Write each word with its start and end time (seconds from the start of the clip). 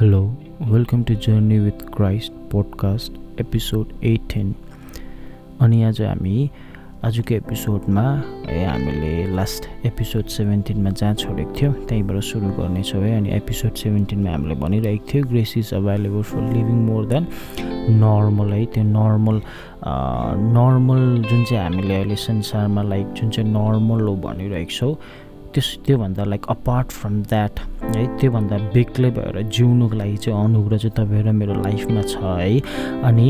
Hello 0.00 0.20
welcome 0.62 1.02
to 1.02 1.14
journey 1.14 1.58
with 1.58 1.82
Christ 1.96 2.32
podcast 2.32 3.40
episode 3.40 4.04
eighteen 4.04 4.54
अनि 5.60 5.82
आज 5.84 6.00
हामी 6.02 6.50
आजको 7.04 7.34
एपिसोडमा 7.34 8.02
है 8.46 8.64
हामीले 8.66 9.34
लास्ट 9.36 9.86
एपिसोड 9.86 10.24
सेभेन्टिनमा 10.36 10.90
जहाँ 10.90 11.14
छोडेको 11.14 11.52
थियो 11.52 11.72
त्यहीँबाट 11.72 12.20
सुरु 12.20 12.48
गर्नेछौँ 12.48 13.02
है। 13.02 13.16
अनि 13.16 13.30
एपिसोड 13.30 13.74
सेभेन्टिनमा 13.74 14.30
हामीले 14.30 14.54
भनिरहेको 14.54 15.06
थियो 15.14 15.24
grace 15.24 15.54
is 15.58 15.74
available 15.74 16.22
for 16.22 16.40
living 16.40 16.80
more 16.86 17.06
than 17.06 17.26
normal 18.00 18.52
है। 18.52 18.64
त्यो 18.66 18.84
नर्मल 18.84 19.42
नर्मल 20.56 21.24
जुन 21.30 21.44
चाहिँ 21.44 21.64
हामीले 21.64 21.96
अहिले 21.96 22.16
संसारमा 22.16 22.82
लाइक 22.82 23.12
जुन 23.12 23.30
चाहिँ 23.30 23.50
नर्मल 23.50 24.00
हो 24.00 24.16
भनिरहेको 24.16 24.70
छौँ 24.70 24.94
त्यस 25.54 25.68
त्योभन्दा 25.86 26.24
लाइक 26.24 26.46
अपार्ट 26.50 26.90
फ्रम 26.92 27.22
द्याट 27.30 27.60
है 27.96 28.06
त्योभन्दा 28.18 28.58
बेग्लै 28.74 29.10
भएर 29.16 29.42
जिउनुको 29.42 29.96
लागि 29.96 30.16
चाहिँ 30.16 30.44
अनुग्रह 30.44 30.78
चाहिँ 30.78 30.94
तपाईँ 30.96 31.22
र 31.22 31.32
मेरो 31.32 31.54
लाइफमा 31.62 32.02
छ 32.02 32.16
है। 32.22 32.60
अनि 33.08 33.28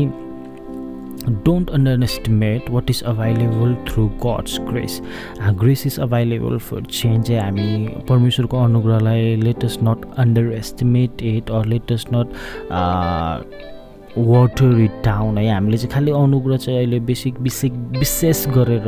don't 1.45 1.69
underestimate 2.03 2.69
what 2.71 2.89
is 2.89 3.01
available 3.07 3.75
through 3.87 4.07
God's 4.25 4.59
grace 4.69 5.01
grace 5.59 5.85
is 5.87 5.99
available 5.99 6.57
for 6.57 6.81
change 6.81 7.27
चाहिँ 7.27 7.41
हामी 7.41 7.87
परमेश्वरको 8.09 8.63
अनुग्रहलाई 8.63 9.35
let us 9.41 9.83
not 9.83 10.05
underestimate 10.53 11.21
it 11.33 11.51
or 11.51 11.65
let us 11.65 12.13
not 12.13 12.27
water 14.17 14.79
it 14.81 15.01
down 15.05 15.37
है। 15.37 15.49
हामीले 15.53 15.77
चाहिँ 15.77 15.91
खालि 15.93 16.11
अनुग्रह 16.11 16.57
चाहिँ 16.57 16.77
अहिले 16.77 16.99
बेसिक 17.09 17.39
विशेष 17.39 17.71
विशेष 17.97 18.45
गरेर 18.55 18.87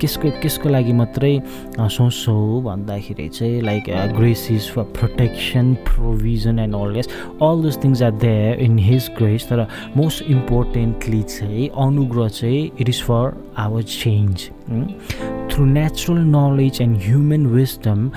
केसको 0.00 0.30
केसको 0.42 0.68
लागि 0.68 0.92
मात्रै 0.92 1.32
सोच्छौँ 1.78 2.62
भन्दाखेरि 2.64 3.28
चाहिँ 3.28 3.60
like 3.62 3.84
grace 4.16 4.46
is 4.50 4.70
for 4.74 4.82
protection 4.98 5.74
provision 5.86 6.58
and 6.58 6.74
all 6.74 7.00
all 7.48 7.62
those 7.62 7.78
things 7.84 8.02
are 8.02 8.12
there 8.24 8.60
in 8.64 8.78
his 8.78 9.10
grace 9.18 9.46
तर 9.50 9.66
मोस्ट 9.96 10.30
इम्पोर्टेन्टली 10.30 11.22
चाहिँ 11.22 11.68
अनुग्रह 11.86 12.28
चाहिँ 12.28 12.70
it 12.80 12.88
is 12.88 13.02
for 13.02 13.32
our 13.58 13.82
change 13.94 14.48
through 15.50 15.64
natural 15.64 16.20
knowledge 16.36 16.78
and 16.82 16.98
human 17.02 17.46
wisdom 17.46 18.10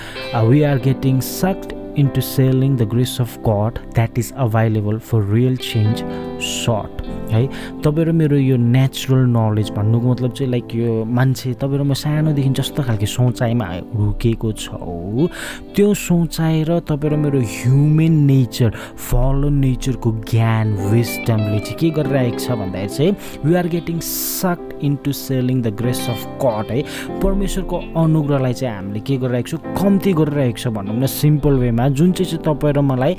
we 0.49 0.61
are 0.64 0.77
getting 0.86 1.19
sucked 1.31 1.77
into 1.98 2.22
selling 2.22 2.76
the 2.78 2.86
grace 2.86 3.20
of 3.20 3.38
God 3.44 3.80
that 3.95 4.17
is 4.17 4.31
available 4.38 5.00
for 5.00 5.22
real 5.22 5.56
change 5.58 6.04
short 6.39 7.02
है? 7.31 7.48
तपाईँ 7.84 8.06
र 8.06 8.12
मेरो 8.14 8.38
यो 8.38 8.58
natural 8.58 9.26
knowledge 9.36 9.70
भन्नुको 9.78 10.12
मतलब 10.12 10.31
चाहिँ 10.34 10.52
लाइक 10.52 10.76
यो 10.76 11.04
मान्छे 11.06 11.54
तपाईँ 11.62 11.80
र 11.80 11.84
म 11.84 11.94
सानोदेखि 11.94 12.50
जस्तो 12.62 12.84
खालको 12.84 13.06
सोचाइमा 13.06 13.66
हुर्केको 13.95 14.52
छौँ। 14.64 15.28
त्यो 15.76 15.94
सोचाइ 15.94 16.64
र 16.70 16.80
तपाईँ 16.88 17.12
र 17.14 17.17
मेरो 17.17 17.39
ह्युमन 17.42 18.14
नेचर 18.30 18.70
फलो 19.09 19.50
नेचरको 19.50 20.11
ज्ञान 20.30 20.73
विस्टमले 20.94 21.59
चाहिँ 21.59 21.78
के 21.82 21.89
गरिरहेको 21.98 22.39
छ 22.39 22.52
भन्दाखेरि 22.61 22.94
चाहिँ 22.95 23.16
we 23.45 23.56
are 23.56 23.67
getting 23.76 24.00
sucked 24.00 24.86
into 24.88 25.11
selling 25.11 25.61
the 25.61 25.73
grace 25.82 26.06
of 26.09 26.22
God 26.45 26.72
है? 26.72 26.82
परमेश्वरको 27.20 27.78
अनुग्रहलाई 27.98 28.54
चाहिँ 28.54 28.76
हामीले 28.76 29.00
के 29.02 29.17
गरिरहेको 29.17 29.50
छौँ? 29.58 29.76
कम्ती 29.82 30.14
गरिरहेको 30.14 30.58
छ 30.58 30.67
भनौँ 30.78 30.95
न 30.95 31.06
सिम्पल 31.17 31.54
वेमा 31.66 31.86
जुन 31.93 32.11
चाहिँ 32.11 32.30
चाहिँ 32.31 32.43
तपाईँ 32.45 32.73
र 32.73 32.81
मलाई 32.81 33.16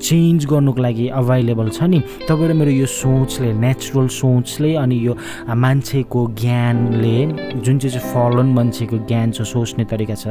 चेन्ज 0.00 0.46
गर्नुको 0.46 0.82
लागि 0.82 1.08
अभाइलेबल 1.20 1.68
छ 1.70 1.82
नि 1.92 2.00
तपाईँ 2.28 2.48
र 2.48 2.52
मेरो 2.54 2.70
यो 2.70 2.86
सोचले 2.86 3.52
नेचुरल 3.52 4.08
सोचले 4.08 4.74
अनि 4.74 4.96
यो 5.06 5.16
मान्छेको 5.54 6.26
ज्ञानले 6.40 7.16
जुन 7.60 7.78
चाहिँ 7.78 7.92
चाहिँ 7.98 8.12
फलन 8.14 8.48
मान्छेको 8.54 8.96
ज्ञान 9.06 9.30
छ 9.32 9.42
सोच्ने 9.52 9.84
तरिका 9.90 10.14
छ 10.14 10.26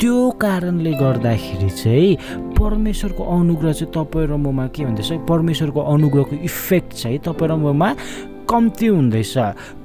त्यो 0.00 0.30
कारणले 0.40 0.92
गर्दाखेरि 1.02 1.70
चाहिँ 1.70 2.16
परमेश्वरको 2.58 3.22
अनुग्रह 3.38 3.72
चाहिँ 3.72 3.92
तपाईँ 3.94 4.26
र 4.28 4.36
ममा 4.36 4.66
के 4.74 4.84
भन्दैछ 4.84 5.12
परमेश्वरको 5.28 5.80
अनुग्रहको 5.80 6.36
इफेक्ट 6.44 6.90
चाहिँ 7.02 7.18
तपाईँ 7.26 7.50
र 7.50 7.56
ममा 7.66 7.94
कम्ती 8.50 8.86
हुँदैछ। 8.86 9.38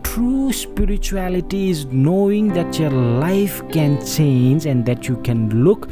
True 0.08 0.52
spirituality 0.52 1.70
is 1.70 1.86
knowing 1.92 2.48
that 2.54 2.80
your 2.80 2.90
life 2.90 3.62
can 3.72 4.00
change 4.04 4.66
and 4.66 4.84
that 4.86 5.08
you 5.08 5.16
can 5.18 5.64
look 5.64 5.90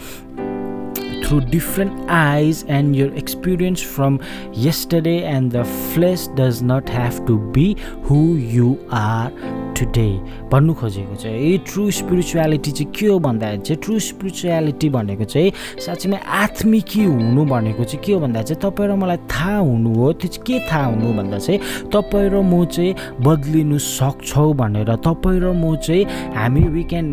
through 1.25 1.41
different 1.49 2.09
eyes 2.09 2.63
and 2.69 2.95
your 2.95 3.11
experience 3.15 3.81
from 3.81 4.19
yesterday 4.53 5.23
and 5.23 5.51
the 5.51 5.63
flesh 5.93 6.27
does 6.39 6.61
not 6.61 6.87
have 6.87 7.25
to 7.25 7.37
be 7.51 7.75
who 8.03 8.35
you 8.35 8.79
are 8.91 9.31
today 9.75 10.07
भन्नु 10.51 10.73
खोजेको 10.79 11.15
चाहिँ 11.19 11.35
ए 11.35 11.57
true 11.67 11.89
spirituality 11.91 12.71
चाहिँ 12.71 12.91
के 12.95 13.07
हो 13.07 13.17
भन्दाखेरि 13.19 13.61
चाहिँ 13.61 13.81
true 13.83 13.99
spirituality 13.99 14.89
भनेको 14.89 15.23
चाहिँ 15.23 15.51
साँच्चीमै 15.85 16.17
आत्मिकी 16.41 17.03
हुनु 17.03 17.45
भनेको 17.45 17.83
चाहिँ 17.83 18.03
के 18.05 18.13
हो 18.13 18.19
भन्दा 18.19 18.41
चाहिँ 18.41 18.61
तपाईँ 18.61 18.89
र 18.89 18.95
मलाई 18.95 19.17
थाहा 19.27 19.57
हुनु 19.57 19.93
हो। 19.95 20.13
त्यो 20.13 20.29
चाहिँ 20.31 20.43
के 20.47 20.59
थाहा 20.71 20.85
हुनु 20.85 21.13
भन्दा 21.17 21.37
चाहिँ 21.39 21.59
तपाईँ 21.91 22.29
र 22.31 22.39
म 22.39 22.63
चाहिँ 22.71 22.95
बद्लिनु 23.27 23.77
सक्छौँ 23.77 24.53
भनेर। 24.63 24.95
तपाईँ 24.95 25.39
र 25.43 25.51
म 25.51 25.75
चाहिँ 25.75 26.05
हामी 26.39 26.63
वी 26.71 26.83
क्यान 26.95 27.07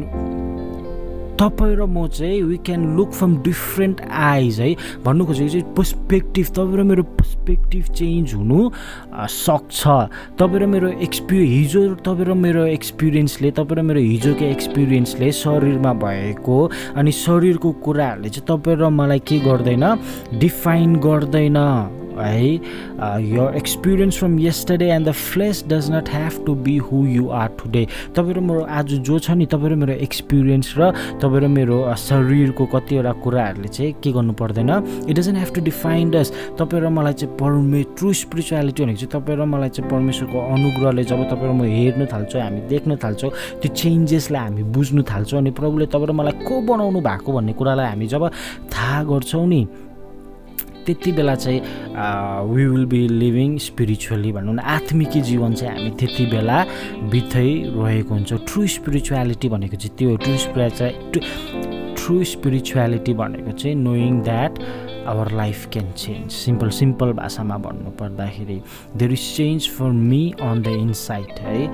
तपाईँ 1.43 1.75
र 1.77 1.83
म 1.91 2.07
चाहिँ 2.07 2.43
we 2.43 2.57
can 2.63 2.95
look 2.97 3.11
from 3.19 3.37
different 3.43 4.01
eyes 4.07 4.61
है। 4.61 4.75
भन्नु 5.03 5.25
खोजेको 5.27 5.51
चाहिँ 5.51 5.75
पर्सपेक्टिभ 5.75 6.47
तपाईँ 6.55 6.77
र 6.79 6.83
मेरो 6.87 7.03
पर्सपेक्टिभ 7.19 7.85
चेन्ज 7.99 8.35
हुनु 8.35 8.71
सक्छ। 9.27 9.81
तपाईँ 10.39 10.61
र 10.63 10.67
मेरो 10.71 10.89
एक्सपिरि 11.03 11.47
हिजो 11.47 11.83
तपाईँ 12.07 12.27
र 12.31 12.35
मेरो 12.39 12.67
एक्सपिरियन्सले 12.79 13.51
तपाईँ 13.59 13.79
र 13.79 13.83
मेरो 13.83 14.01
हिजोको 14.01 14.45
एक्सपिरियन्सले 14.45 15.33
शरीरमा 15.43 15.93
भएको 15.99 16.59
अनि 16.97 17.13
शरीरको 17.13 17.73
कुराहरूले 17.83 18.31
चाहिँ 18.31 18.47
तपाईँ 18.47 18.77
र 18.79 18.89
मलाई 18.95 19.19
के 19.27 19.39
गर्दैन 19.43 19.85
डिफाइन 20.39 20.97
गर्दैन। 21.03 21.59
है 22.19 22.53
यो 23.33 23.49
experience 23.57 24.19
from 24.19 24.39
yesterday 24.41 24.89
and 24.93 25.09
the 25.09 25.13
flesh 25.13 25.65
does 25.69 25.91
not 25.93 26.09
have 26.11 26.45
to 26.47 26.55
be 26.67 26.77
who 26.89 27.05
you 27.07 27.29
are 27.41 27.49
today 27.63 27.87
तपाईँ 28.17 28.35
र 28.35 28.41
मेरो 28.41 28.63
आज 28.79 28.95
जो 29.09 29.19
छ 29.19 29.31
नि 29.41 29.47
तपाईँ 29.47 29.73
र 29.73 29.77
मेरो 29.83 29.93
एक्सपिरियन्स 30.07 30.75
र 30.79 30.91
तपाईँ 31.23 31.43
र 31.43 31.49
मेरो 31.49 31.79
शरीरको 31.97 32.67
कतिवटा 32.75 33.13
कुराहरूले 33.23 33.69
चाहिँ 33.69 33.93
के 34.03 34.13
गर्नु 34.13 34.33
पर्दैन? 34.41 34.71
It 35.09 35.17
doesn't 35.17 35.37
have 35.37 35.55
to 35.55 35.61
define 35.65 36.11
us 36.11 36.33
तपाईँ 36.59 36.83
र 36.83 36.89
मलाई 36.89 37.13
चाहिँ 37.13 37.37
परमे 37.37 37.83
ट्रु 37.97 38.13
स्पिरिचुअलिटी 38.23 38.83
भनेको 38.83 38.99
चाहिँ 39.01 39.13
तपाईँ 39.15 39.39
र 39.39 39.45
मलाई 39.45 39.69
चाहिँ 39.69 39.91
परमेश्वरको 39.91 40.39
अनुग्रहले 40.55 41.05
जब 41.05 41.23
तपाईँ 41.31 41.51
र 41.51 41.53
म 41.53 41.63
हेर्नु 41.63 42.07
थाल्छौँ 42.13 42.43
हामी 42.43 42.61
देख्न 42.69 42.97
थाल्छौँ 43.05 43.31
त्यो 43.63 43.75
चेन्जेसलाई 43.75 44.43
हामी 44.43 44.63
बुझ्नु 44.75 45.03
थाल्छौँ 45.11 45.39
अनि 45.41 45.51
प्रभुले 45.61 45.87
तपाईँ 45.95 46.09
र 46.09 46.13
मलाई 46.13 46.45
को 46.49 46.61
बनाउनु 46.69 47.01
भएको 47.01 47.33
भन्ने 47.33 47.53
कुरालाई 47.59 47.87
हामी 47.87 48.07
जब 48.13 48.29
थाहा 48.73 49.03
गर्छौँ 49.11 49.47
नि 49.47 49.61
त्यति 50.87 51.13
बेला 51.13 51.35
चाहिँ 51.35 51.61
we 52.53 52.67
will 52.67 52.87
be 52.93 53.07
living 53.09 53.57
spiritually 53.67 54.33
भनौँ 54.33 54.55
न 54.55 54.59
आत्मिकी 54.77 55.21
जीवन 55.31 55.55
चाहिँ 55.55 55.77
हामी 55.77 55.91
त्यति 56.01 56.27
बेला 56.33 56.65
बिताइरहेको 57.13 58.15
हुन्छ। 58.15 58.33
ट्रु 58.33 58.67
स्पिरिचुअलिटी 58.77 59.49
भनेको 59.49 59.77
चाहिँ 59.77 59.97
त्यो 59.99 60.17
ट्रु 60.25 60.37
स्पिरिचुअल 60.47 60.93
ट्रु 61.97 62.23
स्पिरिचुअलिटी 62.25 63.13
भनेको 63.15 63.53
चाहिँ 63.59 63.77
knowing 63.77 64.21
that 64.23 64.59
our 65.09 65.31
life 65.33 65.67
can 65.73 65.91
change 65.99 66.31
simple 66.33 66.69
simple 66.71 67.13
भाषामा 67.13 67.57
भन्नु 67.59 67.91
पर्दाखेरि 67.99 68.61
there 68.97 69.13
is 69.13 69.25
change 69.37 69.69
for 69.79 69.91
me 69.91 70.23
on 70.43 70.63
the 70.63 70.69
inside 70.69 71.39
है 71.41 71.67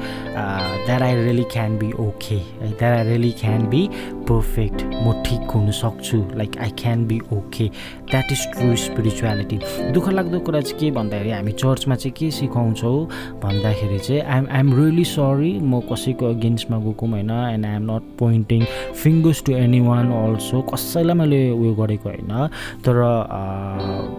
that 0.87 1.03
I 1.03 1.15
really 1.25 1.43
can 1.53 1.77
be 1.79 1.91
okay 2.07 2.35
है। 2.35 2.71
That 2.71 2.99
I 2.99 3.07
really 3.09 3.31
can 3.41 3.67
be 3.71 3.89
perfect 4.28 4.83
म 4.97 5.12
ठिक 5.25 5.50
हुन 5.50 5.71
सक्छु 5.72 6.19
like 6.37 6.59
I 6.59 6.71
can 6.78 7.06
be 7.06 7.19
okay 7.33 7.69
that 8.11 8.33
is 8.33 8.47
true 8.53 8.75
spirituality 8.78 9.59
दुःख 9.93 10.09
लाग्दो 10.11 10.41
कुरा 10.41 10.61
चाहिँ 10.61 10.78
के 10.81 10.91
भन्दाखेरि 10.91 11.31
हामी 11.31 11.53
चर्चमा 11.55 11.97
चाहिँ 11.97 12.12
के 12.12 12.31
सिकाउँछौँ 12.31 13.05
भन्दाखेरि 13.43 13.99
चाहिँ 13.99 14.21
आइएम 14.22 14.47
आइएम 14.50 14.75
रियली 14.75 15.05
सरी 15.06 15.53
म 15.62 15.81
कसैको 15.91 16.27
अगेन्स्टमा 16.28 16.78
गएको 16.78 17.06
होइन 17.09 17.31
and 17.31 17.67
I 17.67 17.75
am 17.75 17.91
not 17.91 18.17
pointing 18.19 18.65
fingers 19.03 19.43
to 19.44 19.53
anyone 19.83 20.12
also 20.15 20.62
कसैलाई 20.71 21.17
मैले 21.17 21.43
उयो 21.50 21.75
गरेको 21.75 22.08
होइन 22.08 22.49
तर 22.85 23.03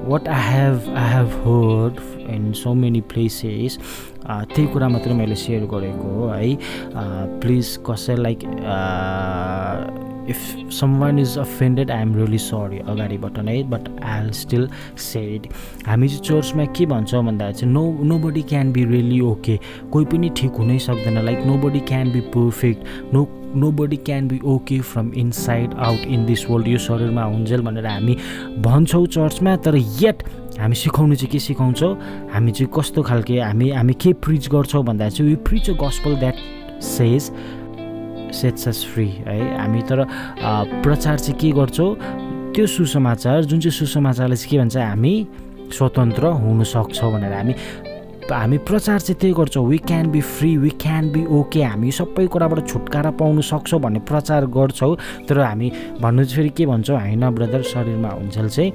what 0.10 0.28
I 0.30 0.52
have 0.52 0.94
I 0.96 1.14
have 1.14 1.36
heard 1.44 2.02
in 2.30 2.52
so 2.56 2.74
many 2.76 3.02
places 3.14 3.78
त्यही 4.30 4.68
कुरा 4.74 4.88
मात्रै 4.90 5.14
मैले 5.14 5.36
सेयर 5.36 5.64
गरेको 5.72 6.14
हो 6.16 6.28
है 6.30 6.56
प्लिज 7.42 7.78
कसै 7.88 8.16
like 8.18 8.46
if 10.30 10.72
someone 11.02 11.20
is 11.20 11.38
offended 11.40 11.92
I 11.92 12.02
am 12.02 12.14
really 12.16 12.38
sorry 12.38 12.80
अगाडिबाट 12.94 13.40
नै 13.46 13.62
but 13.72 13.90
I 14.04 14.22
will 14.22 14.32
still 14.40 14.68
said 15.06 15.48
हामी 15.88 16.08
चाहिँ 16.08 16.22
चर्चमा 16.24 16.66
के 16.78 16.86
भन्छौँ 16.86 17.24
भन्दा 17.26 17.52
चाहिँ 17.52 17.74
no 17.74 17.84
nobody 18.28 18.42
can 18.52 18.72
be 18.72 18.86
really 18.86 19.20
okay 19.32 19.58
कोही 19.92 20.06
पनि 20.06 20.30
ठिक 20.38 20.52
हुनै 20.60 20.78
सक्दैन। 20.80 21.18
Like 21.26 21.46
nobody 21.64 21.80
can 21.90 22.12
be 22.12 22.22
perfect 22.36 23.14
no 23.14 23.28
nobody 23.72 23.98
can 24.06 24.28
be 24.28 24.40
okay 24.46 24.80
from 24.92 25.12
inside 25.18 25.74
out 25.88 26.06
in 26.08 26.26
this 26.26 26.50
world 26.50 26.68
यो 26.68 26.78
शरीरमा 26.78 27.24
हुन्जेल 27.24 27.62
भनेर 27.62 27.86
हामी 27.88 28.16
भन्छौँ 28.60 29.06
चर्चमा 29.08 29.56
तर 29.66 29.76
यट 30.02 30.24
हामी 30.60 30.76
सिकाउनु 30.76 31.16
चाहिँ 31.16 31.32
के 31.32 31.40
सिकाउँछौँ? 31.40 31.94
हामी 32.34 32.52
चाहिँ 32.52 32.72
कस्तो 32.76 33.02
खालके 33.04 33.40
हामी 33.40 33.70
हामी 33.72 33.94
के 33.94 34.14
प्रिच 34.20 34.50
गर्छौँ 34.52 34.84
भन्दा 34.86 35.10
चाहिँ 35.10 35.30
we 35.30 35.36
preach 35.48 35.70
a 35.70 35.74
gospel 35.80 36.16
that 36.20 36.36
says 36.84 37.32
sets 38.36 38.68
us 38.68 38.86
free 38.94 39.08
है? 39.08 39.40
हामी 39.58 39.82
तर 39.90 40.06
प्रचार 40.84 41.20
चाहिँ 41.20 41.40
के 41.40 41.52
गर्छौँ? 41.52 41.96
त्यो 42.56 42.66
सुसमाचार 42.68 43.44
जुन 43.46 43.60
चाहिँ 43.60 43.72
सुसमाचारले 43.72 44.36
चाहिँ 44.36 44.50
के 44.52 44.58
भन्छ? 44.60 44.78
हामी 44.78 45.28
स्वतन्त्र 45.74 46.28
हुन 46.44 46.64
सक्छौँ 46.64 47.12
भनेर 47.14 47.34
हामी 47.34 47.54
हामी 48.30 48.58
प्रचार 48.62 49.00
चाहिँ 49.00 49.20
त्यही 49.20 49.34
गर्छौँ। 49.34 49.66
We 49.68 49.78
can 49.88 50.12
be 50.12 50.22
free 50.22 50.56
we 50.58 50.70
can 50.82 51.12
be 51.12 51.26
okay 51.26 51.64
हामी 51.64 51.92
सबै 51.92 52.28
कुराबाट 52.28 52.68
छुटकारा 52.68 53.12
पाउनु 53.18 53.42
सक्छौँ 53.42 53.80
भन्ने 53.82 54.00
प्रचार 54.06 54.46
गर्छौँ। 54.46 54.96
तर 55.30 55.40
हामी 55.40 55.72
भन्नु 56.02 56.24
चाहिँ 56.24 56.36
फेरि 56.36 56.50
के 56.58 56.66
भन्छौँ? 56.66 57.00
होइन 57.00 57.30
ब्रदर 57.30 57.62
शरीरमा 57.64 58.10
हुन्छ 58.10 58.38
चाहिँ 58.40 58.72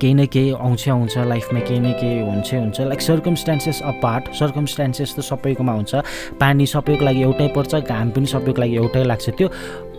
केही 0.00 0.14
न 0.14 0.26
केही 0.26 0.50
आउँछ 0.56 0.88
आउँछ 0.88 1.16
लाइफमा 1.28 1.60
केही 1.60 1.80
न 1.80 1.92
केही 2.00 2.20
हुन्छै 2.24 2.56
हुन्छ। 2.58 2.80
लाइक 2.80 3.00
सर्कमस्टान्सेस 3.00 3.80
अपार्ट 3.84 4.32
सर्कमस्टान्सेस 4.40 5.14
त 5.16 5.20
सबैकोमा 5.20 5.72
हुन्छ। 5.72 5.92
पानी 6.40 6.66
सबैको 6.66 7.04
लागि 7.04 7.20
एउटै 7.22 7.48
पर्छ 7.56 7.74
घाम 7.84 8.10
पनि 8.16 8.26
सबैको 8.26 8.60
लागि 8.60 8.74
एउटै 8.76 9.04
लाग्छ। 9.04 9.28
त्यो 9.38 9.48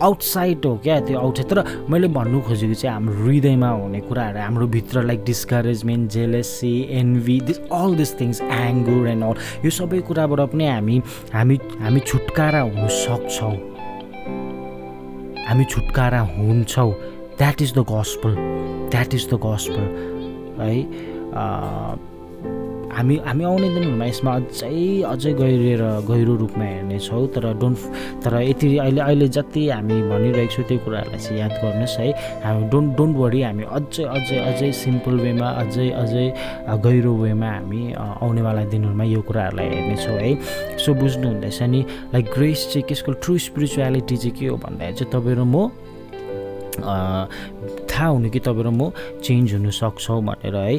आउटसाइड 0.02 0.66
हो 0.66 0.76
क्या 0.82 1.00
त्यो 1.06 1.18
आउटसाइड 1.18 1.48
तर 1.50 1.58
मैले 1.88 2.08
भन्नु 2.10 2.40
खोजेको 2.42 2.74
चाहिँ 2.74 2.94
हाम्रो 2.94 3.14
हृदयमा 3.22 3.70
हुने 3.70 4.00
कुराहरू 4.10 4.38
हाम्रो 4.42 4.66
भित्र 4.66 5.02
like 5.06 5.24
discouragement 5.24 6.10
jealousy 6.10 6.74
envy 6.98 7.40
this 7.46 7.58
all 7.70 7.94
this 7.96 8.10
things 8.20 8.40
anger 8.42 9.08
and 9.14 9.24
all 9.24 9.36
यो 9.64 9.70
सबै 9.70 10.00
कुराबाट 10.10 10.40
पनि 10.52 10.66
हामी 10.66 10.96
हामी 11.32 11.56
हामी 11.80 12.00
छुटकारा 12.00 12.60
हुन 12.60 12.88
सक्छौँ। 12.90 13.56
हामी 15.46 15.64
छुटकारा 15.64 16.20
हुन्छौँ। 16.34 16.92
That 17.42 17.62
is 17.62 17.72
the 17.74 17.84
gospel 17.90 18.34
that 18.94 19.14
is 19.14 19.28
the 19.30 19.38
gospel 19.44 19.84
है? 20.62 20.74
हामी 22.92 23.16
हामी 23.24 23.44
आउने 23.44 23.68
दिनहरूमा 23.74 24.06
यसमा 24.06 24.32
अझै 24.38 25.02
अझै 25.10 25.32
गहिरिएर 25.40 25.82
गहिरो 26.08 26.34
रूपमा 26.42 26.64
हेर्नेछौँ 26.64 27.26
तर 27.34 27.44
डोन्ट 27.60 27.78
तर 28.22 28.34
यति 28.42 28.68
अहिले 28.78 29.00
अहिले 29.00 29.28
जति 29.36 29.62
हामी 29.68 29.96
भनिरहेको 30.12 30.52
छौँ 30.54 30.64
त्यो 30.68 30.78
कुराहरूलाई 30.84 31.18
चाहिँ 31.18 31.38
याद 31.40 31.52
गर्नुहोस् 31.62 31.98
है? 31.98 32.10
हामी 32.44 32.68
डोन्ट 32.70 32.96
डोन्ट 32.96 33.16
वरी 33.16 33.42
हामी 33.42 33.64
अझै 33.78 34.04
अझै 34.16 34.38
अझै 34.48 34.70
सिम्पल 34.82 35.14
वेमा 35.24 35.48
अझै 35.62 35.88
अझै 36.02 36.26
गहिरो 36.84 37.12
वेमा 37.22 37.50
हामी 37.58 37.82
आउनेवाला 38.22 38.64
दिनहरूमा 38.70 39.04
यो 39.14 39.20
कुराहरूलाई 39.28 39.68
हेर्नेछौँ 39.74 40.18
है? 40.20 40.32
सो 40.78 40.94
बुझ्नु 41.00 41.26
हुँदैछ 41.32 41.62
नि 41.74 41.80
लाइक 42.12 42.26
ग्रेस 42.36 42.60
चाहिँ 42.72 42.86
केसको 42.88 43.12
ट्रु 43.24 43.38
स्पिरिचुअलिटी 43.48 44.16
चाहिँ 44.16 44.36
के 44.38 44.46
हो 44.46 44.56
भन्दाखेरि 44.62 44.96
चाहिँ 45.00 45.10
तपाईँ 45.10 45.42
म 45.42 45.90
थाहा 46.80 48.06
हुनु 48.06 48.30
कि 48.30 48.40
तपाईँ 48.40 48.64
र 48.64 48.70
म 48.70 48.90
चेन्ज 49.20 49.52
हुनु 49.54 49.70
सक्छौँ 49.70 50.20
भनेर 50.24 50.56
है। 50.56 50.74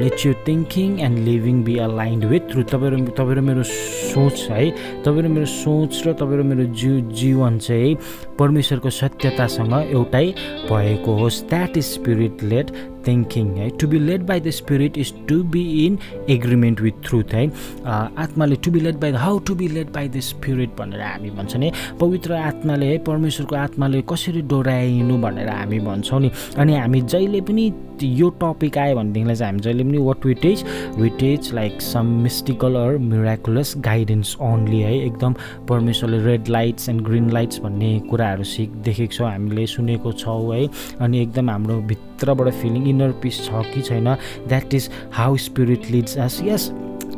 Let 0.00 0.26
you 0.26 0.32
thinking 0.46 1.00
and 1.00 1.18
living 1.28 1.62
be 1.64 1.76
aligned 1.84 2.24
with 2.32 2.42
through 2.50 2.62
तपाईँ 2.72 2.90
र 2.90 2.94
तपाईँ 3.12 3.36
र 3.36 3.40
मेरो 3.40 3.62
सोच 3.62 4.38
है। 4.50 4.70
तपाईँ 5.04 5.22
र 5.24 5.28
मेरो 5.28 5.46
सोच 5.46 5.92
र 6.06 6.12
तपाईँ 6.16 6.38
र 6.38 6.42
मेरो 6.48 6.64
जीव 6.72 6.94
जीवन 7.12 7.58
चाहिँ 7.58 7.96
परमेश्वरको 8.38 8.90
सत्यतासँग 8.90 9.74
एउटै 9.92 10.26
भएको 10.70 11.10
होस्। 11.20 11.42
That 11.48 11.76
is 11.76 11.84
spirit 11.84 12.42
let 12.42 12.66
thinking 13.06 13.48
है 13.56 13.68
to 13.80 13.88
be 13.88 13.98
led 13.98 14.26
by 14.26 14.40
the 14.40 14.50
spirit 14.50 14.98
is 14.98 15.12
to 15.28 15.42
be 15.54 15.62
in 15.86 15.98
agreement 16.30 16.80
with 16.80 17.02
truth 17.04 17.34
है 17.34 17.46
आत्माले 17.86 18.56
to 18.64 18.70
be 18.70 18.80
led 18.80 19.00
by 19.00 19.12
the 19.12 19.16
how 19.16 19.38
to 19.38 19.54
be 19.54 19.68
led 19.68 19.92
by 19.92 20.08
the 20.08 20.20
spirit 20.20 20.76
भनेर 20.78 21.00
हामी 21.00 21.30
भन्छ 21.30 21.56
नि। 21.56 21.70
पवित्र 22.00 22.32
आत्माले 22.34 22.86
है 22.86 22.98
परमेश्वरको 23.04 23.56
आत्माले 23.56 24.02
कसरी 24.10 24.42
डोराइनु 24.52 25.18
भनेर 25.22 25.48
हामी 25.48 25.80
भन्छौँ 25.80 26.20
नि। 26.20 26.30
अनि 26.58 26.76
हामी 26.76 27.00
जहिले 27.02 27.40
पनि 27.40 27.70
यो 28.02 28.28
टपिक 28.42 28.78
आयो 28.78 28.96
भनेदेखिलाई 28.96 29.36
चाहिँ 29.36 29.52
हामी 29.52 29.62
जहिले 29.62 29.84
पनि 29.84 29.98
what 29.98 30.26
wit 30.26 30.44
is 30.44 30.64
wit 30.98 31.22
is 31.22 31.52
like 31.54 31.80
some 31.82 32.06
mystical 32.22 32.74
or 32.76 32.98
miraculous 32.98 33.74
guidance 33.84 34.36
only 34.42 34.80
है। 34.80 34.94
एकदम 35.06 35.34
परमेश्वरले 35.68 36.18
red 36.24 36.48
lights 36.48 36.88
and 36.88 37.02
green 37.06 37.30
lights 37.30 37.60
भन्ने 37.60 37.98
कुराहरू 38.10 38.44
सिक 38.44 38.76
देखेको 38.82 39.14
छौँ 39.14 39.30
हामीले 39.30 39.66
सुनेको 39.66 40.12
छौँ 40.12 40.54
है। 40.54 40.68
अनि 41.00 41.22
एकदम 41.22 41.50
हाम्रो 41.50 41.80
भित्रबाट 41.82 42.52
फिलिङ 42.52 42.88
इनर 42.88 43.12
पिस 43.22 43.44
छ 43.44 43.64
कि 43.74 43.82
छैन? 43.82 44.14
That 44.48 44.74
is 44.74 44.90
how 45.12 45.36
spirit 45.48 45.90
leads 45.90 46.16
us 46.18 46.40
yes 46.44 46.70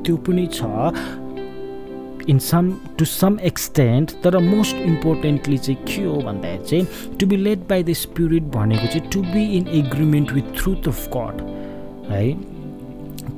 त्यो 0.05 0.17
पनि 0.17 0.47
छ। 0.53 0.63
In 2.29 2.39
some 2.39 2.73
to 2.99 3.05
some 3.05 3.39
extent 3.41 4.11
तर 4.25 4.39
मोस्ट 4.39 4.77
इम्पोर्टेन्टली 4.77 5.59
चाहिँ 5.59 5.85
के 5.85 6.03
हो 6.05 6.17
भन्दाखेरि 6.17 6.65
चाहिँ 6.65 7.17
to 7.21 7.27
be 7.27 7.37
led 7.37 7.59
by 7.59 7.83
the 7.83 7.93
spirit 7.93 8.43
भनेको 8.43 8.87
चाहिँ 8.87 9.11
to 9.13 9.23
be 9.23 9.45
in 9.57 9.69
agreement 9.85 10.33
with 10.33 10.55
truth 10.57 10.89
of 10.89 11.09
God 11.17 11.41
है? 12.11 12.57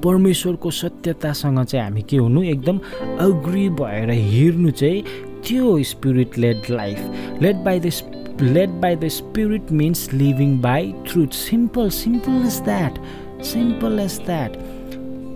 परमेश्वरको 0.05 0.71
सत्यतासँग 0.71 1.65
चाहिँ 1.65 1.85
हामी 1.85 2.03
के 2.03 2.17
हुनु 2.17 2.43
एकदम 2.43 2.79
अग्री 3.21 3.69
भएर 3.81 4.11
हिँड्नु 4.11 4.71
चाहिँ 4.71 5.03
त्यो 5.49 5.83
spirit 5.83 6.39
led 6.39 6.63
life 6.71 7.41
led 7.43 7.57
by 7.57 7.81
the 7.81 7.91
led 8.43 8.71
by 8.71 8.97
the 8.97 9.09
spirit 9.09 9.73
means 9.73 10.13
living 10.13 10.61
by 10.61 10.93
truth 11.07 11.35
simple 11.35 11.91
simple 11.91 12.43
is 12.47 12.61
that 12.65 12.99
simple 13.45 14.01
is 14.01 14.21
that 14.27 14.57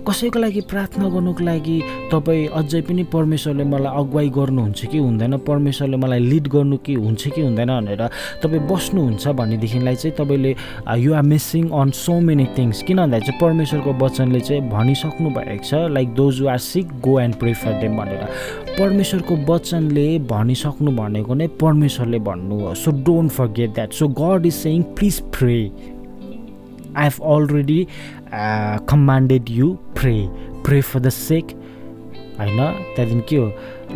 कसैको 0.09 0.39
लागि 0.39 0.61
प्रार्थना 0.71 1.09
गर्नुको 1.09 1.45
लागि 1.45 1.79
तपाईँ 2.13 2.47
अझै 2.59 2.81
पनि 2.87 3.03
परमेश्वरले 3.13 3.65
मलाई 3.65 3.93
अगुवाई 4.01 4.29
गर्नुहुन्छ 4.35 4.85
कि 4.91 4.99
हुँदैन? 4.99 5.37
परमेश्वरले 5.47 5.97
मलाई 5.97 6.21
लिड 6.21 6.49
गर्नु 6.49 6.77
कि 6.83 6.95
हुन्छ 6.95 7.29
कि 7.29 7.41
हुँदैन 7.41 7.71
भनेर 7.71 8.03
तपाईँ 8.43 8.67
बस्नुहुन्छ 8.67 9.29
भनेदेखिलाई 9.39 9.95
चाहिँ 9.95 10.17
तपाईँले 10.19 10.55
you 10.99 11.15
are 11.15 11.23
missing 11.23 11.69
on 11.71 11.91
so 11.95 12.19
many 12.21 12.47
things 12.59 12.83
किन 12.83 12.97
भन्दाखेरि 12.97 13.27
चाहिँ 13.27 13.41
परमेश्वरको 13.41 13.93
वचनले 14.05 14.41
चाहिँ 14.41 14.69
भनिसक्नु 14.71 15.31
भएको 15.39 15.65
छ 15.65 15.87
like 15.95 16.15
those 16.15 16.41
you 16.41 16.49
are 16.49 16.59
sick 16.59 16.87
go 17.07 17.19
and 17.21 17.35
prefer 17.39 17.81
them 17.81 17.97
भनेर। 17.97 18.27
परमेश्वरको 18.79 19.37
वचनले 19.55 20.07
भनिसक्नु 20.35 20.91
भनेको 20.99 21.35
नै 21.35 21.47
परमेश्वरले 21.63 22.19
भन्नु 22.29 22.61
हो। 22.61 22.75
So 22.75 22.91
don't 23.07 23.31
forget 23.33 23.75
that 23.75 23.93
so 23.93 24.09
God 24.19 24.47
is 24.47 24.55
saying 24.55 24.83
please 24.99 25.21
pray 25.39 25.59
I 26.97 27.05
have 27.05 27.23
already 27.35 27.87
commanded 28.89 29.51
you 29.51 29.73
pray 29.99 30.17
pray 30.65 30.81
for 30.81 31.01
the 31.01 31.09
sake 31.09 31.61
होइन? 32.39 32.57
त्यहाँदेखि 32.57 33.21
के 33.29 33.37
हो? 33.37 33.47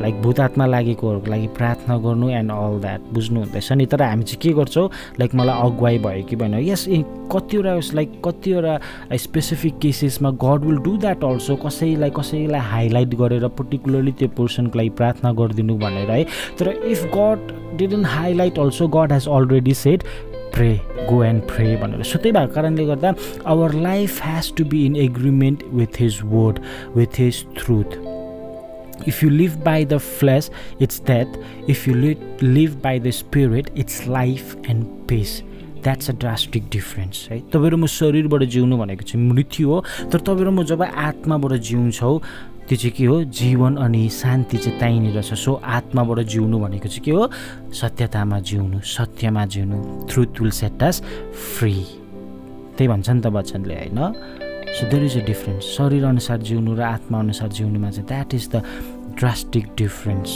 लाइक 0.00 0.20
भूतात्मा 0.22 0.66
लागेकोहरूको 0.66 1.30
लागि 1.30 1.46
प्रार्थना 1.56 1.96
गर्नु 1.98 2.28
एन्ड 2.30 2.50
अल 2.52 2.78
द्याट 2.80 3.00
बुझ्नु 3.12 3.40
हुँदैछ 3.40 3.72
नि। 3.72 3.86
तर 3.86 4.02
हामी 4.02 4.22
चाहिँ 4.22 4.40
के 4.42 4.52
गर्छौँ? 4.52 4.88
लाइक 5.18 5.34
मलाई 5.34 5.60
अगुवाई 5.62 5.98
भयो 5.98 6.24
कि 6.28 6.36
भएन। 6.36 6.54
यस 6.54 6.86
ए 6.88 7.02
कतिवटा 7.32 7.74
लाइक 7.94 8.20
कतिवटा 8.24 8.78
specific 9.16 9.78
केसेसमा 9.82 10.30
God 10.44 10.64
will 10.64 10.76
do 10.84 10.96
that 10.96 11.24
also 11.24 11.56
कसैलाई 11.64 12.10
कसैलाई 12.16 12.60
हाइलाइट 12.60 13.14
गरेर 13.14 13.48
पर्टिकुलरली 13.56 14.12
त्यो 14.12 14.28
पर्सनको 14.36 14.78
लागि 14.78 14.90
प्रार्थना 15.00 15.32
गरिदिनु 15.32 15.78
भनेर 15.78 16.10
है। 16.10 16.24
तर 16.58 16.68
if 16.68 17.04
God 17.16 17.76
didn't 17.78 18.06
highlight 18.06 18.58
also 18.58 18.88
God 18.88 19.12
has 19.12 19.28
already 19.28 19.74
said 19.74 20.04
pray 20.56 20.74
go 21.08 21.22
and 21.24 21.42
pray 21.48 21.76
भनेर। 21.76 22.02
सो 22.02 22.18
त्यही 22.18 22.32
भएको 22.32 22.54
कारणले 22.54 22.84
गर्दा 22.86 23.14
our 23.46 23.72
life 23.86 24.20
has 24.24 24.52
to 24.56 24.64
be 24.64 24.84
in 24.86 24.96
agreement 24.96 25.64
with 25.72 26.00
his 26.00 26.20
word 26.24 26.58
with 26.96 27.18
his 27.20 27.44
truth 27.56 27.98
if 29.08 29.22
you 29.24 29.30
live 29.30 29.56
by 29.64 29.84
the 29.84 29.98
flesh 29.98 30.50
it's 30.82 31.02
that 31.06 31.68
if 31.70 31.88
you 31.88 31.94
live 31.94 32.38
live 32.42 32.80
by 32.84 33.00
the 33.00 33.10
spirit 33.10 33.70
it's 33.76 34.06
life 34.08 34.56
and 34.70 34.84
peace 35.08 35.40
that's 35.82 36.10
a 36.10 36.12
drastic 36.20 36.68
difference 36.72 37.26
है 37.30 37.38
तपाईँ 37.52 37.70
र 37.70 37.76
म 37.76 37.86
शरीरबाट 37.86 38.42
जिउनु 38.54 38.76
भनेको 38.78 39.02
चाहिँ 39.02 39.26
मृत्यु 39.26 39.68
हो। 39.70 39.84
तर 40.12 40.18
तपाईँ 40.18 40.46
र 40.46 40.50
म 40.50 40.62
जब 40.64 40.82
आत्माबाट 40.82 41.52
जिउँछौँ 41.52 42.18
त्यो 42.66 42.76
चाहिँ 42.76 42.90
के 42.98 43.04
हो? 43.06 43.22
जीवन 43.24 43.76
अनि 43.76 44.08
शान्ति 44.10 44.56
चाहिँ 44.58 44.78
त्यहीँनिर 44.78 45.22
छ। 45.22 45.34
सो 45.34 45.54
आत्माबाट 45.62 46.18
जिउनु 46.26 46.58
भनेको 46.58 46.88
चाहिँ 46.88 47.04
के 47.04 47.10
हो? 47.10 47.30
सत्यतामा 47.70 48.38
जिउनु 48.42 48.80
सत्यमा 48.82 49.46
जिउनु। 49.46 50.06
थ्रुथ 50.10 50.40
विल 50.40 50.50
सेट 50.50 50.82
फ्री 51.32 51.74
त्यही 52.76 52.88
भन्छ 52.88 53.08
नि 53.10 53.20
त 53.20 53.26
वचनले 53.26 53.74
होइन? 53.74 54.00
So 54.66 54.82
there 54.90 55.04
is 55.04 55.16
a 55.16 55.24
difference 55.26 55.64
शरीरअनुसार 55.78 56.38
जिउनु 56.42 56.74
र 56.74 56.82
आत्माअनुसार 56.82 57.48
जिउनुमा 57.48 57.90
चाहिँ 57.90 58.08
that 58.08 58.34
is 58.34 58.48
the 58.50 58.62
drastic 59.18 59.64
difference 59.78 60.28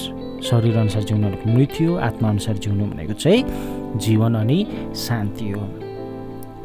शरीरअनुसार 0.46 1.02
जिउनु 1.02 1.26
भनेको 1.26 1.50
मृत्यु 1.50 1.96
आत्माअनुसार 1.98 2.56
जिउनु 2.62 2.84
भनेको 2.94 3.12
चाहिँ 3.12 3.98
जीवन 3.98 4.34
अनि 4.34 4.58
शान्ति 4.96 5.50
हो। 5.50 5.66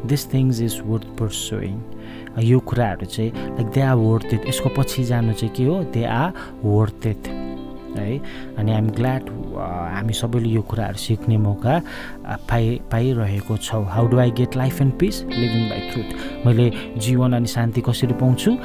This 0.06 0.32
things 0.32 0.60
is 0.60 0.80
worth 0.86 1.06
pursuing 1.18 1.74
यो 2.42 2.58
कुराहरू 2.68 3.06
चाहिँ 3.06 3.30
like 3.32 3.66
they 3.74 3.80
are 3.80 3.94
worth 3.96 4.34
it 4.34 4.46
यसको 4.48 4.68
पछि 4.76 5.04
जानु 5.04 5.32
चाहिँ 5.32 5.54
के 5.56 5.64
हो? 5.64 5.82
दे 5.94 6.04
आर 6.04 6.32
वर्थ 6.64 7.06
इट 7.06 7.28
है? 7.96 8.18
अनि 8.58 8.72
आइएम 8.72 8.88
ग्ल्याड 8.96 9.28
हामी 9.56 10.12
सबैले 10.12 10.48
यो 10.48 10.62
कुराहरू 10.62 10.98
सिक्ने 11.00 11.36
मौका 11.36 11.80
पाइ 12.48 12.80
पाइरहेको 12.92 13.56
छौँ. 13.56 13.84
How 13.88 14.06
do 14.08 14.18
I 14.18 14.30
get 14.36 14.56
life 14.56 14.80
and 14.82 14.92
peace 15.00 15.22
living 15.24 15.68
by 15.70 15.80
truth 15.90 16.46
मैले 16.46 16.70
जीवन 17.00 17.32
अनि 17.32 17.46
शान्ति 17.46 17.80
कसरी 17.88 18.14
पाउँछु? 18.20 18.56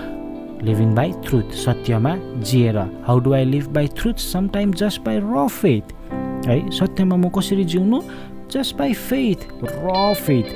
लिभिङ 0.68 0.94
बाई 0.96 1.12
ट्रुथ 1.26 1.54
सत्यमा 1.58 2.16
जिएर. 2.44 2.78
How 3.08 3.20
do 3.20 3.34
I 3.34 3.46
live 3.46 3.68
by 3.74 3.88
truth 3.98 4.20
sometime 4.22 4.74
just 4.74 5.02
by 5.06 5.20
र 5.24 5.48
फेथ 5.48 5.94
है? 6.48 6.60
सत्यमा 6.70 7.16
म 7.16 7.30
कसरी 7.30 7.64
जिउनु? 7.64 8.02
जस्ट 8.52 8.78
बाई 8.78 8.94
फेथ 8.94 9.48
र 9.64 10.14
फेथ 10.14 10.48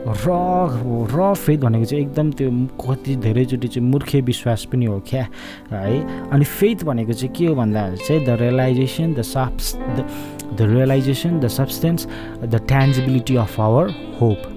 र 0.00 1.08
र 1.12 1.34
फेथ 1.34 1.58
भनेको 1.60 1.84
चाहिँ 1.84 2.04
एकदम 2.04 2.30
त्यो 2.32 2.50
कति 2.80 3.16
धेरैचोटि 3.16 3.68
चाहिँ 3.68 3.88
मूर्खे 3.88 4.20
विश्वास 4.20 4.64
पनि 4.72 4.84
हो 4.86 4.98
क्या 5.06 5.26
है? 5.72 6.00
अनि 6.32 6.44
फेथ 6.44 6.84
भनेको 6.84 7.12
चाहिँ 7.12 7.34
के 7.36 7.46
हो 7.46 7.54
भन्दा 7.54 7.82
चाहिँ 7.96 8.24
the 8.24 8.36
realisation 8.40 9.12
the 9.14 9.22
subs 9.22 9.74
the 9.76 10.60
realisation 10.60 11.40
the 11.40 11.48
substance 11.48 12.06
the 12.44 12.60
tangibility 12.68 13.36
of 13.36 13.60
our 13.60 13.90
hope 14.20 14.48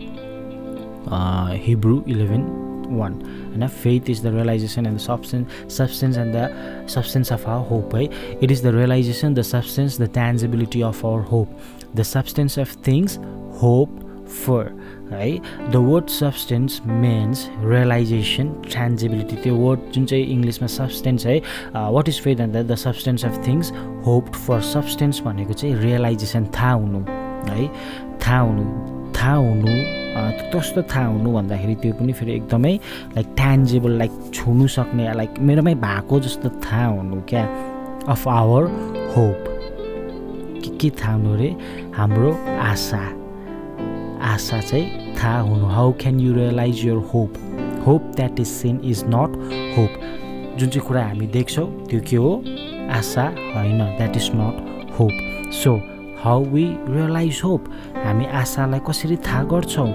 Hebrew 1.65 2.03
eleven 2.07 2.45
one 2.97 3.13
होइन 3.13 3.67
faith 3.67 4.09
is 4.09 4.23
the 4.23 4.33
realisation 4.35 4.85
and 4.85 4.97
the 4.97 5.01
substance 5.01 5.77
substance 5.77 6.17
and 6.17 6.35
the 6.35 6.87
substance 6.89 7.33
of 7.33 7.47
our 7.49 7.67
hope 7.69 7.95
है 7.95 8.03
it 8.43 8.51
is 8.51 8.63
the 8.63 8.75
realisation 8.75 9.33
the 9.33 9.41
substance 9.51 10.01
the 10.01 10.09
tangibility 10.13 10.81
of 10.81 11.05
our 11.05 11.21
hope 11.31 11.57
the 11.95 12.03
substance 12.13 12.59
of 12.59 12.75
things 12.87 13.17
hope 13.61 13.99
for 14.45 14.71
है। 15.13 15.71
The 15.71 15.75
word 15.87 16.07
substance 16.09 16.81
means 16.85 17.49
realisation 17.63 18.53
tangibility 18.69 19.35
त्यो 19.43 19.55
word 19.55 19.79
जुन 19.93 20.05
चाहिँ 20.05 20.25
इङ्ग्लिसमा 20.25 20.67
substance 20.75 21.25
है 21.25 21.37
what 21.75 22.09
is 22.09 22.21
faith 22.21 22.39
and 22.39 22.57
the 22.57 22.75
substance 22.85 23.25
of 23.25 23.43
things 23.47 23.71
hope 24.05 24.31
for 24.35 24.61
substance 24.73 25.21
भनेको 25.25 25.53
चाहिँ 25.53 25.75
realisation 25.83 26.45
थाहा 26.55 26.71
हुनु 26.73 27.05
है। 27.49 27.67
थाहा 28.25 28.39
हुनु 28.39 28.63
थाहा 29.15 29.35
हुनु 29.35 30.01
कस्तो 30.53 30.81
थाहा 30.93 31.05
हुनु 31.05 31.31
भन्दाखेरि 31.33 31.75
त्यो 31.81 31.93
पनि 31.99 32.13
फेरि 32.13 32.31
एकदमै 32.33 32.73
लाइक 33.15 33.27
ट्यान्जेबल 33.35 33.91
लाइक 33.97 34.11
छुनु 34.33 34.67
सक्ने 34.75 35.13
लाइक 35.13 35.39
मेरोमै 35.49 35.73
भएको 35.83 36.19
जस्तो 36.19 36.49
थाहा 36.65 36.85
हुनु 36.87 37.21
क्या 37.29 37.43
अफ 38.13 38.27
आवर 38.27 38.63
होप 39.15 39.45
के 40.63 40.77
के 40.77 40.89
थाहा 41.01 41.13
हुनु 41.13 41.33
अरे 41.33 41.49
हाम्रो 41.97 42.31
आशा। 42.61 43.01
आशा 44.33 44.59
चाहिँ 44.61 45.02
थाहा 45.21 45.39
हुनु 45.39 45.65
how 45.65 45.91
can 46.01 46.19
you 46.19 46.33
realise 46.33 46.85
your 46.85 46.97
hope 47.13 47.33
hope 47.87 48.11
that 48.15 48.39
is 48.39 48.47
seen 48.47 48.79
is 48.83 49.03
not 49.07 49.37
hope 49.77 49.99
जुन 50.59 50.69
चाहिँ 50.69 50.87
कुरा 50.87 51.03
हामी 51.05 51.27
देख्छौँ 51.27 51.67
त्यो 51.87 51.99
के 52.09 52.15
हो? 52.15 52.31
आशा 52.97 53.23
होइन 53.55 53.77
that 53.97 54.17
is 54.17 54.29
not 54.35 54.91
hope 54.99 55.51
so 55.63 55.75
how 56.23 56.43
we 56.43 56.65
realise 56.89 57.41
hope 57.43 57.69
हामी 58.05 58.25
आशालाई 58.41 58.79
कसरी 58.89 59.15
थाहा 59.27 59.43
गर्छौँ? 59.43 59.87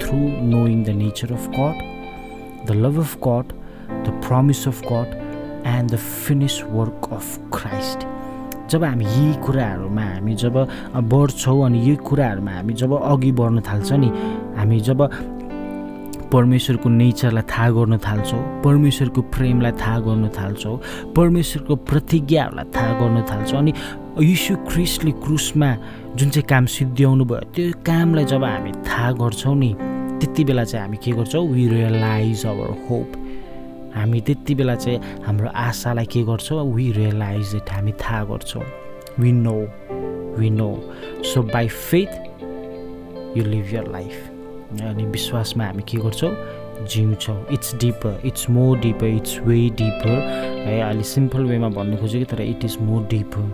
Through 0.00 0.18
knowing 0.52 0.82
the 0.84 0.88
nature 0.88 1.32
of 1.32 1.48
God 1.48 2.66
the 2.66 2.76
love 2.76 2.98
of 2.98 3.16
God 3.26 3.52
the 4.06 4.20
promise 4.26 4.66
of 4.68 4.82
God 4.92 5.14
and 5.66 5.90
the 5.90 5.96
finish 5.96 6.62
work 6.70 7.08
of 7.12 7.38
Christ 7.54 8.06
जब 8.70 8.84
हामी 8.84 9.04
यी 9.04 9.32
कुराहरूमा 9.46 10.02
हामी 10.02 10.34
जब 10.34 10.56
बढ्छौँ 11.12 11.64
अनि 11.66 11.78
यही 11.78 11.96
कुराहरूमा 12.08 12.52
हामी 12.52 12.72
जब 12.72 12.92
अघि 13.00 13.32
बढ्न 13.32 13.60
थाल्छ 13.60 13.92
नि 13.92 14.10
हामी 14.66 14.78
जब 14.82 15.00
परमेश्वरको 16.32 16.88
नेचरलाई 16.90 17.42
थाहा 17.46 17.70
गर्न 17.70 17.98
थाल्छौँ 18.02 18.40
परमेश्वरको 18.62 19.22
प्रेमलाई 19.30 19.72
थाहा 19.78 19.98
गर्न 20.06 20.28
थाल्छौँ 20.34 20.76
परमेश्वरको 21.14 21.74
प्रतिज्ञाहरूलाई 21.86 22.66
थाहा 22.74 22.92
गर्न 23.00 23.22
थाल्छौँ 23.30 23.58
अनि 23.58 23.72
यीशु 24.26 24.56
क्रिस्टले 24.66 25.12
क्रुसमा 25.22 25.70
जुन 26.18 26.30
चाहिँ 26.34 26.46
काम 26.50 26.66
सिद्ध्याउनु 26.66 27.24
भयो 27.30 27.50
त्यो 27.54 27.70
कामलाई 27.86 28.24
जब 28.26 28.44
हामी 28.44 28.72
थाहा 28.90 29.12
गर्छौँ 29.22 29.54
नि 29.54 29.70
त्यति 30.18 30.44
बेला 30.44 30.64
चाहिँ 30.64 30.82
हामी 30.82 30.98
के 30.98 31.12
गर्छौँ? 31.14 31.46
वी 31.46 31.68
रियलाइज 31.68 32.46
अवर 32.46 32.70
होप 32.90 33.12
हामी 33.94 34.20
त्यति 34.26 34.54
बेला 34.58 34.74
चाहिँ 34.74 35.22
हाम्रो 35.26 35.48
आशालाई 35.54 36.06
के 36.10 36.22
गर्छौँ? 36.26 36.62
वी 36.74 36.92
रियलाइज 36.92 37.56
इट 37.56 37.70
हामी 37.70 37.92
थाहा 38.02 38.24
गर्छौँ। 38.34 38.64
We 39.20 39.32
know 39.32 39.58
we 40.38 40.50
know 40.50 40.70
so 41.22 41.42
by 41.54 41.68
faith 41.68 42.24
you 43.36 43.44
live 43.44 43.74
your 43.74 43.92
life 43.92 44.32
अनि 44.72 45.04
विश्वासमा 45.06 45.64
हामी 45.64 45.82
के 45.82 45.98
गर्छौँ? 45.98 46.34
जिउँछौँ। 46.90 47.46
It's 47.52 47.74
deeper 47.74 48.20
it's 48.24 48.50
more 48.50 48.78
deeper 48.78 49.06
it's 49.06 49.38
way 49.44 49.68
deeper 49.70 50.08
है 50.66 50.80
अहिले 50.80 51.02
सिम्पल 51.02 51.42
वेमा 51.42 51.68
भन्नु 51.68 51.96
खोजेको 51.96 52.36
तर 52.36 52.42
it 52.42 52.64
is 52.64 52.76
more 52.80 53.06
deeper 53.10 53.44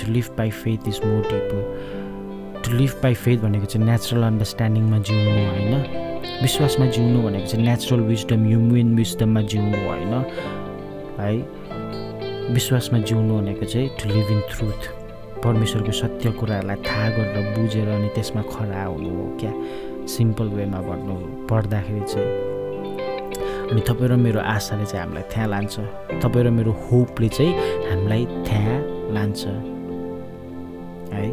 to 0.00 0.12
live 0.12 0.28
by 0.38 0.50
faith 0.50 0.88
is 0.88 1.00
more 1.04 1.22
deeper 1.22 2.62
to 2.64 2.72
live 2.76 2.94
by 3.02 3.14
faith 3.14 3.38
भनेको 3.38 3.66
चाहिँ 3.66 3.86
नेचुरल 3.86 4.22
अन्डरस्ट्यान्डिङमा 4.22 4.98
जिउनु 4.98 5.30
होइन? 5.30 5.74
विश्वासमा 6.42 6.86
जिउनु 6.86 7.22
भनेको 7.22 7.46
चाहिँ 7.46 7.66
नेचुरल 7.66 8.00
विजडम 8.00 8.46
ह्युमेन 8.46 8.94
विजडममा 8.96 9.42
जिउनु 9.42 9.78
होइन? 9.88 10.14
है 11.20 12.52
विश्वासमा 12.54 12.98
जिउनु 12.98 13.38
भनेको 13.38 13.64
चाहिँ 13.64 13.88
टु 13.88 14.08
लिभ 14.08 14.30
इन 14.32 14.40
ट्रुथ 14.50 14.90
परमेश्वरको 15.44 15.92
सत्य 15.92 16.30
कुराहरूलाई 16.30 16.76
थाहा 16.76 17.08
गरेर 17.10 17.58
बुझेर 17.58 17.88
अनि 17.88 18.08
त्यसमा 18.08 18.42
खडा 18.42 18.84
हुनु 18.84 19.10
हो 19.10 19.36
क्या? 19.40 19.52
सिम्पल 20.08 20.48
वेमा 20.48 20.80
भन्नु 20.80 21.14
पढ्दाखेरि 21.48 22.00
चाहिँ 22.00 22.30
अनि 23.70 23.80
तपाईँ 23.80 24.08
र 24.10 24.16
मेरो 24.16 24.40
आशाले 24.40 24.86
चाहिँ 24.86 25.04
हामीलाई 25.04 25.22
त्यहाँ 25.32 25.48
लान्छ। 25.48 25.74
तपाईँ 26.22 26.44
र 26.44 26.50
मेरो 26.50 26.72
होपले 26.90 27.28
चाहिँ 27.28 27.52
हामीलाई 27.90 28.24
त्यहाँ 28.46 28.78
लान्छ। 29.14 29.46
है? 31.14 31.28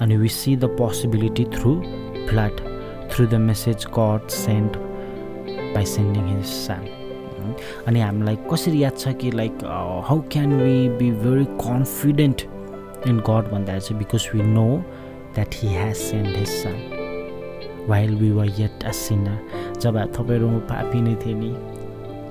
अनि 0.00 0.16
we 0.16 0.28
see 0.28 0.56
the 0.56 0.64
possibility 0.78 1.44
through 1.44 1.74
flood 2.28 2.60
through 3.12 3.28
the 3.28 3.38
message 3.38 3.84
God 3.92 4.30
sent 4.30 4.76
by 5.74 5.84
sending 5.84 6.28
his 6.28 6.48
son. 6.66 6.88
अनि 7.86 8.00
हामीलाई 8.00 8.36
कसरी 8.50 8.82
याद 8.82 8.98
छ 8.98 9.12
कि 9.20 9.30
like 9.30 9.64
how 10.08 10.20
can 10.32 10.52
we 10.62 10.88
be 10.98 11.10
very 11.10 11.44
confident 11.60 12.42
in 13.08 13.18
God 13.28 13.50
भन्दाखेरि 13.52 13.80
चाहिँ 13.80 13.98
because 13.98 14.28
we 14.34 14.42
know 14.42 14.66
that 15.34 15.54
he 15.54 15.68
has 15.74 15.96
send 15.96 16.36
his 16.36 16.48
son 16.48 17.01
while 17.88 18.14
we 18.16 18.30
were 18.30 18.48
yet 18.58 18.84
a 18.84 18.90
sinner 18.94 19.78
जब 19.80 19.98
तपाईँहरू 20.14 20.48
म 20.48 20.58
पापी 20.68 21.00
नै 21.02 21.14
थिएँ 21.24 21.34
नि 21.34 21.54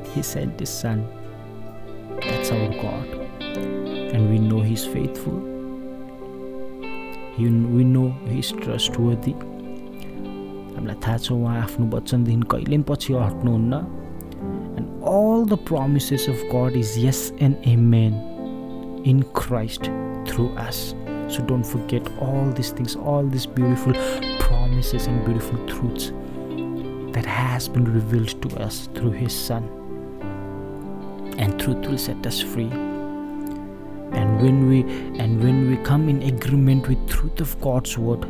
he 0.10 0.22
sent 0.24 0.60
his 0.60 0.70
son 0.70 1.00
that's 2.16 2.52
our 2.52 2.70
God 2.80 4.14
and 4.16 4.30
we 4.30 4.40
know 4.40 4.62
he 4.62 4.74
is 4.74 4.88
faithful 4.94 5.40
we 7.72 7.84
know 7.84 8.08
he 8.28 8.38
is 8.40 8.54
trustworthy 9.00 9.32
हामीलाई 9.32 10.96
थाहा 11.06 11.18
छ 11.18 11.32
उहाँ 11.32 11.58
आफ्नो 11.62 11.90
वचनदेखि 11.96 12.48
कहिले 12.52 12.78
पनि 12.78 12.84
पछि 12.90 13.14
हट्नुहुन्न 13.14 13.74
and 14.78 15.04
all 15.12 15.46
the 15.50 15.58
promises 15.68 16.30
of 16.30 16.44
God 16.54 16.78
is 16.78 16.94
yes 16.98 17.32
and 17.42 17.68
amen 17.88 18.14
in 19.08 19.22
Christ 19.38 19.92
through 20.30 20.48
us 20.60 20.84
so 21.34 21.46
don't 21.48 21.66
forget 21.66 22.08
all 22.22 22.52
this 22.54 22.74
things 22.80 22.98
all 23.08 23.30
this 23.30 23.48
beautiful 23.50 24.40
promises 24.72 25.08
and 25.08 25.26
beautiful 25.26 25.58
truths 25.68 26.14
that 27.14 27.26
has 27.26 27.68
been 27.68 27.84
revealed 27.84 28.42
to 28.42 28.50
us 28.66 28.88
through 28.96 29.12
his 29.12 29.34
son 29.34 29.64
and 31.38 31.60
truth 31.60 31.86
will 31.88 31.98
set 31.98 32.26
us 32.26 32.40
free 32.40 32.70
and 34.20 34.42
when 34.42 34.70
we 34.70 34.80
and 35.24 35.44
when 35.44 35.70
we 35.70 35.76
come 35.90 36.08
in 36.08 36.22
agreement 36.24 36.88
with 36.88 37.02
truth 37.10 37.42
of 37.42 37.60
god's 37.60 37.98
word 37.98 38.24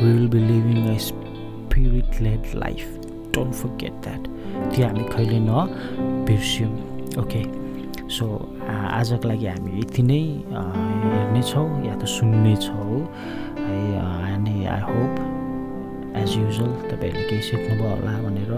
we 0.00 0.14
will 0.14 0.28
be 0.28 0.38
living 0.52 0.86
a 0.94 0.98
spirit 1.08 2.20
led 2.20 2.54
life 2.54 2.88
don't 3.32 3.54
forget 3.64 4.00
that 4.08 4.30
त्यो 4.72 4.86
हामी 4.86 5.04
कहिले 5.14 5.38
नबिर्स्यौँ 5.50 6.72
okay 7.22 7.42
so 8.16 8.26
आजको 8.70 9.28
लागि 9.28 9.46
हामी 9.46 9.72
यति 9.80 10.02
नै 10.10 10.22
हेर्नेछौँ 11.14 11.68
या 11.86 11.94
त 12.00 12.06
सुन्नेछौँ 12.16 12.84
आई 14.74 14.82
होप 14.90 15.12
एज 16.22 16.30
युजल 16.38 16.70
तपाईँहरूले 16.90 17.28
केही 17.28 17.42
सिक्नुभयो 17.50 17.90
होला 17.90 18.12
भनेर 18.26 18.52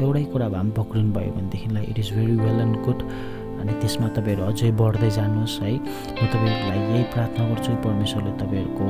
एउटै 0.00 0.24
कुरा 0.32 0.48
भए 0.48 0.60
पनि 0.60 0.72
पक्रिनु 0.78 1.12
भयो 1.12 1.30
भनेदेखिलाई 1.36 1.84
it 1.90 1.98
is 1.98 2.10
very 2.16 2.34
well 2.46 2.60
and 2.60 2.76
good 2.86 3.00
अनि 3.60 3.72
त्यसमा 3.80 4.08
तपाईँहरू 4.16 4.42
अझै 4.50 4.70
बढ्दै 4.80 5.10
जानुहोस् 5.16 5.56
है। 5.60 5.72
म 5.72 6.22
तपाईँहरूलाई 6.32 6.78
यही 6.80 7.02
प्रार्थना 7.12 7.42
गर्छु 7.48 7.72
परमेश्वरले 7.84 8.32
तपाईँहरूको 8.40 8.86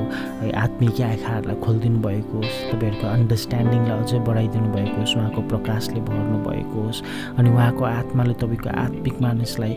आत्मिक 0.64 1.00
आँखाहरूलाई 1.06 1.56
खोलिदिनु 1.64 1.98
भएको 2.06 2.36
होस् 2.38 2.60
तपाईँहरूको 2.70 3.06
अन्डरस्ट्यान्डिङलाई 3.16 3.98
अझै 3.98 4.18
बढाइदिनु 4.28 4.68
भएको 4.76 4.96
होस् 5.00 5.16
उहाँको 5.16 5.40
प्रकाशले 5.50 6.00
भर्नु 6.06 6.38
भएको 6.46 6.78
होस् 6.86 7.02
अनि 7.38 7.48
उहाँको 7.50 7.84
आत्माले 7.90 8.34
तपाईँको 8.42 8.70
आत्मिक 8.84 9.16
मानिसलाई 9.26 9.72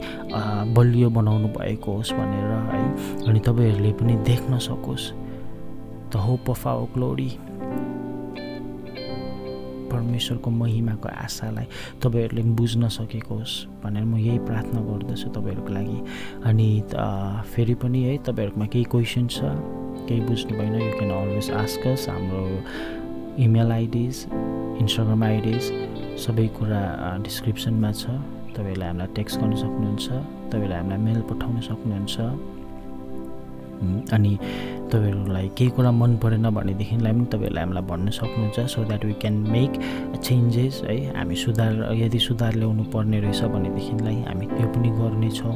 बलियो 0.77 1.09
बनाउनु 1.17 1.47
भएको 1.57 1.89
होस् 1.97 2.13
भनेर 2.13 2.53
है। 2.69 2.85
अनि 3.27 3.39
तपाईँहरूले 3.49 3.91
पनि 3.97 4.13
देख्न 4.29 4.61
सकोस्। 4.69 5.22
The 6.13 6.15
hope 6.25 6.49
of 6.49 6.67
our 6.67 6.87
glory 6.93 7.29
परमेश्वरको 9.91 10.49
महिमाको 10.49 11.09
आशालाई 11.09 11.65
तपाईँहरूले 12.03 12.43
बुझ्न 12.57 12.87
सकेको 12.89 13.35
होस् 13.35 13.55
भनेर 13.83 14.03
म 14.03 14.17
यही 14.17 14.39
प्रार्थना 14.47 14.81
गर्दछु 14.89 15.29
तपाईँहरूको 15.29 15.73
लागि। 15.73 15.99
अनि 16.49 16.67
फेरि 17.53 17.75
पनि 17.81 18.03
है 18.03 18.17
तपाईँहरूकोमा 18.27 18.65
केही 18.73 18.85
क्वेसन 18.93 19.27
छ 19.27 19.39
केही 20.07 20.21
बुझ्नु 20.27 20.57
भएन 20.57 20.73
you 20.81 20.91
can 20.97 21.11
always 21.11 21.51
ask us 21.61 22.05
हाम्रो 22.09 22.43
इमेल 23.43 23.71
आइडिज 23.71 24.15
इन्स्टाग्राम 24.81 25.23
आइडिज 25.23 25.63
सबै 26.25 26.47
कुरा 26.57 26.81
डिस्क्रिप्सनमा 27.23 27.91
छ। 27.91 28.03
तपाईँहरूले 28.55 28.85
हामीलाई 28.85 29.13
टेक्स्ट 29.15 29.39
गर्न 29.41 29.55
सक्नुहुन्छ 29.61 30.05
तपाईँहरूले 30.09 30.75
हामीलाई 30.75 30.99
मेल 31.05 31.21
पठाउन 31.29 31.59
सक्नुहुन्छ। 31.69 32.17
अनि 34.13 34.37
तपाईँहरूलाई 34.93 35.47
केही 35.57 35.69
कुरा 35.73 35.91
मन 35.91 36.11
परेन 36.21 36.49
भनेदेखिलाई 36.53 37.11
पनि 37.11 37.25
तपाईँहरूलाई 37.33 37.63
हामीलाई 37.63 37.83
भन्न 37.89 38.09
सक्नुहुन्छ 38.13 38.59
so 38.69 38.83
that 38.85 39.05
we 39.05 39.13
can 39.21 39.35
make 39.49 39.71
changes 40.21 40.81
है। 40.85 40.97
हामी 41.17 41.35
सुधार 41.35 41.73
यदि 41.97 42.19
सुधार 42.19 42.53
ल्याउनु 42.61 42.83
पर्ने 42.93 43.19
रहेछ 43.25 43.41
भनेदेखिलाई 43.55 44.17
हामी 44.29 44.45
त्यो 44.53 44.67
पनि 44.69 44.89
गर्नेछौँ। 45.01 45.55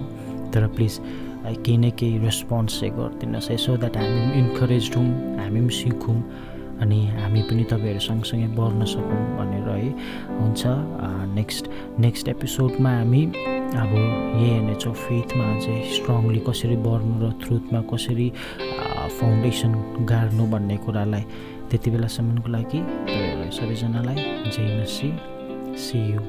तर 0.54 0.68
प्लिज 0.76 1.00
केही 1.64 1.78
न 1.78 1.90
केही 2.00 2.18
रेस्पोन्स 2.26 2.80
चाहिँ 2.80 2.94
गरिदिनुहोस् 2.98 3.50
है। 3.52 3.58
सो 3.58 3.78
द्याट 3.78 3.98
हामी 3.98 4.20
पनि 4.20 4.40
इन्करेज 4.42 4.92
हौँ 4.96 5.06
हामी 5.38 5.60
पनि 5.62 5.70
सिकौँ 5.70 6.18
अनि 6.82 7.00
हामी 7.22 7.42
पनि 7.50 7.64
तपाईँहरू 7.72 8.00
सँगसँगै 8.10 8.48
बढ्न 8.58 8.86
सकौँ 8.90 9.22
भनेर 9.38 9.70
है। 9.70 9.90
हुन्छ 10.40 10.62
नेक्स्ट 11.38 11.70
नेक्स्ट 12.00 12.28
एपिसोडमा 12.30 12.92
हामी 12.98 13.22
अब 13.68 13.92
यही 13.94 14.50
हेर्नेछौँ 14.50 14.94
फेथमा 14.94 15.46
चाहिँ 15.60 15.84
स्ट्रङली 15.94 16.40
कसरी 16.48 16.76
बढ्नु 16.88 17.16
र 17.24 17.32
ट्रुथमा 17.44 17.82
कसरी 17.92 18.28
फाउन्डेसन 19.20 19.72
गाड्नु 20.10 20.46
भन्ने 20.52 20.78
कुरालाई 20.86 21.24
त्यति 21.70 21.90
बेलासम्मको 21.92 22.50
लागि 22.56 22.80
सबैजनालाई। 23.58 24.16
जय 24.56 24.82
मसी 24.82 25.10
सी 25.84 26.00
यु 26.12 26.22